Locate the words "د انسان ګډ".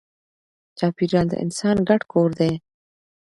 1.31-2.01